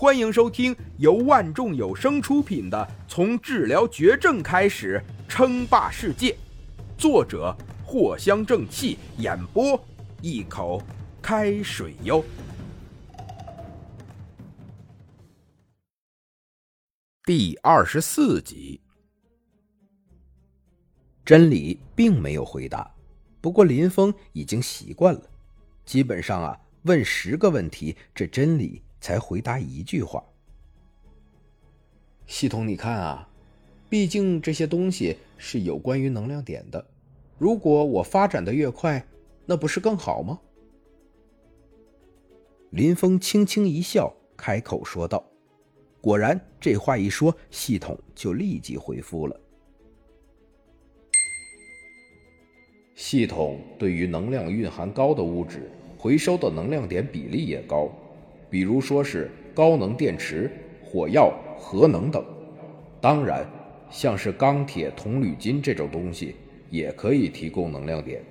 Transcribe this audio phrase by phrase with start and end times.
[0.00, 2.78] 欢迎收听由万众有声出品的
[3.12, 6.30] 《从治疗绝症开始称霸世界》，
[6.96, 7.52] 作者
[7.84, 9.84] 藿香正气，演播
[10.22, 10.80] 一口
[11.20, 12.24] 开水哟。
[17.24, 18.80] 第二十四集，
[21.24, 22.88] 真理并没有回答，
[23.40, 25.22] 不过林峰已经习惯了，
[25.84, 28.80] 基本上啊，问十个问题，这真理。
[29.00, 30.24] 才回答一句话。
[32.26, 33.28] 系统，你看啊，
[33.88, 36.86] 毕竟这些东西是有关于能量点的。
[37.38, 39.06] 如果我发展的越快，
[39.46, 40.40] 那不是更好吗？
[42.70, 45.24] 林峰轻轻一笑，开口说道。
[46.00, 49.40] 果然，这话一说，系统就立即回复了。
[52.94, 57.90] 系统对于能量蕴含高的物质，回收的能量点比例也高。
[58.50, 60.50] 比如说是高能电池、
[60.84, 62.24] 火药、核能等，
[63.00, 63.46] 当然，
[63.90, 66.34] 像是钢铁、铜、铝、金这种东西
[66.70, 68.22] 也可以提供能量点。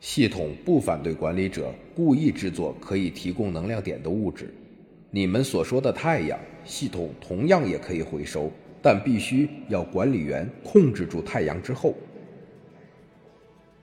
[0.00, 4.52] 系统不反对管理者故意制作可以提供能量点的物质。
[5.10, 8.50] 你们所说的太阳，系统同样也可以回收，
[8.82, 11.94] 但必须要管理员控制住太阳之后。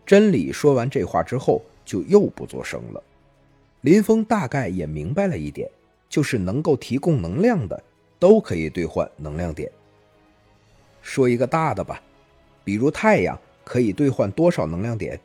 [0.06, 3.04] 真理说完这话之后，就又不作声了。
[3.82, 5.70] 林峰大概也明白了一点，
[6.10, 7.82] 就是能够提供能量的，
[8.20, 9.72] 都可以兑换能量点。
[11.02, 12.02] 说一个大的吧，
[12.64, 15.20] 比如太阳可以兑换多少能量点？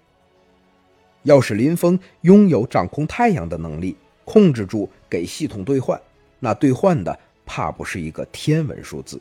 [1.25, 6.01] 要是林峰拥有掌控太阳的能力，控制住给系统兑换，
[6.39, 9.21] 那兑换的怕不是一个天文数字。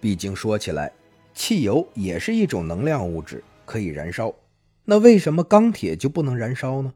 [0.00, 0.90] 毕竟说起来，
[1.34, 4.34] 汽油也是一种能量物质，可以燃烧。
[4.84, 6.92] 那为什么钢铁就不能燃烧呢？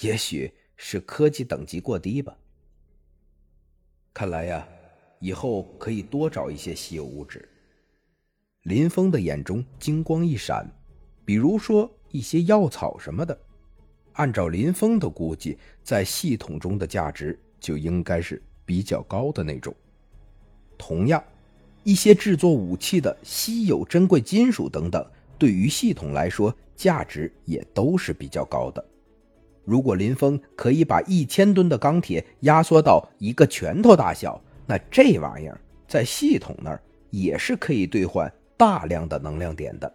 [0.00, 2.36] 也许是科技等级过低吧。
[4.14, 4.66] 看来呀，
[5.18, 7.48] 以后可以多找一些稀有物质。
[8.62, 10.70] 林峰的眼中金光一闪，
[11.24, 13.38] 比如说一些药草什么的。
[14.14, 19.74] 按照林峰的估计，在系统中的价值就应该是比较高的那种。
[20.76, 21.22] 同样，
[21.84, 28.84] 一些制作武器的稀有珍贵金属等等，对于系统来说，价值也都是比较高的。
[29.64, 39.92] 如果林峰可以把一千吨的钢铁压缩到一个拳头大小，那这玩意儿在系统那儿也是可以兑换大量的能量点的。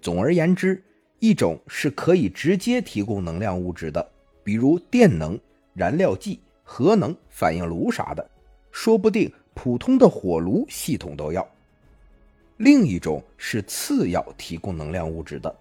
[0.00, 0.82] 总而言之，
[1.20, 4.06] 一种是可以直接提供能量物质的，
[4.42, 5.38] 比如电能、
[5.72, 8.30] 燃料剂、核能、反应炉啥的，
[8.70, 11.42] 说不定普通的火炉系统都要；
[12.56, 15.54] 另一种是次要提供能量物质的，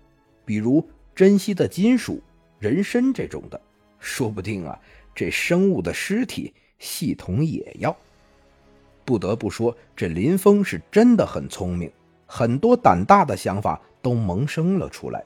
[0.43, 0.83] 比如
[1.13, 2.19] 珍稀的金属。
[2.61, 3.59] 人参这种的，
[3.97, 4.79] 说不定啊，
[5.15, 7.97] 这生物的尸体系统也要。
[9.03, 11.91] 不得不说，这林峰是真的很聪明，
[12.27, 15.23] 很多胆大的想法都萌生了出来。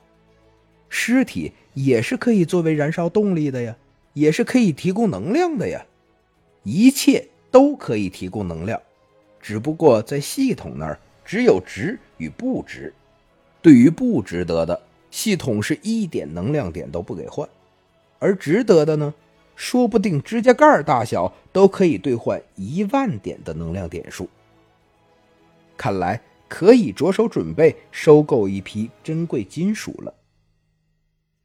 [0.87, 3.75] 尸体也是可以作为燃烧动力的呀，
[4.13, 5.85] 也是可以提供能量的呀，
[6.63, 8.81] 一切都可以提供能量，
[9.41, 12.93] 只不过在系统那儿只有值与不值。
[13.61, 14.81] 对于不值得的。
[15.15, 17.47] 系统是一点能量点都不给换，
[18.19, 19.13] 而值得的呢，
[19.55, 24.27] 说不定指甲盖大小都可以兑换一万点的能量点数。
[25.77, 30.13] 看来可以着手准备收购一批珍贵金属了。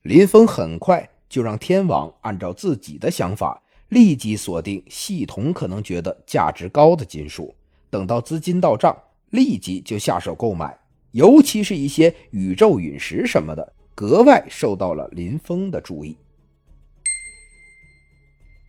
[0.03, 7.55] 林峰很快就让天网按照自己的想法，立即锁定系统可能觉得价值高的金属，
[7.89, 8.97] 等到资金到账，
[9.31, 10.77] 立即就下手购买。
[11.13, 16.17] 尤其是一些宇宙陨石什么的，格外受到了林峰的注意。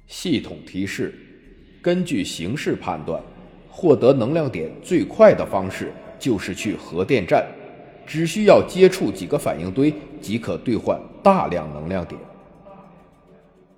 [0.08, 1.14] 系统提示：
[1.82, 3.22] 根据形势判断，
[3.70, 7.48] 获得能量点最快的方式就是去核电站，
[8.06, 12.20] 只需要接触几个反应堆即可兑换大量能量点。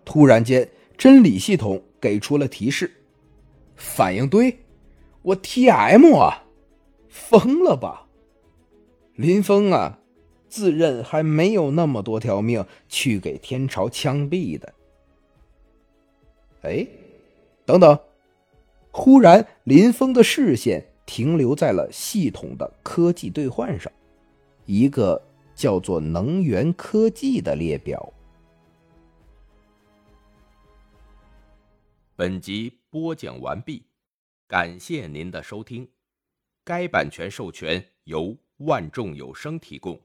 [0.05, 0.67] 突然间，
[0.97, 2.91] 真理系统给出了提示：
[3.75, 4.57] 反应堆，
[5.21, 6.45] 我 TM 啊，
[7.09, 8.02] 疯了吧？
[9.15, 9.99] 林峰啊，
[10.47, 14.73] 自认还没有那么多条命去给天朝枪毙的。
[16.63, 16.87] 哎，
[17.65, 17.99] 等等！
[18.91, 23.91] 忽然，林峰的视线停留在了系统的科技兑换上，
[24.65, 25.21] 一个
[25.53, 28.11] 叫做“能源科技”的列表。
[32.15, 33.83] 本集播讲完毕，
[34.47, 35.89] 感谢您的收听。
[36.63, 38.37] 该版权授权由。
[38.57, 39.99] 万众有声提供。